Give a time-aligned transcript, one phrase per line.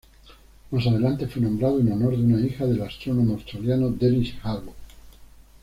[0.71, 4.73] Más adelante fue nombrado en honor de una hija del astrónomo australiano Dennis Harwood.